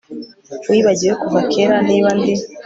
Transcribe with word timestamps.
wibagiwe 0.69 1.13
kuva 1.21 1.39
kera 1.51 1.77
niba 1.87 2.09
ndi 2.19 2.33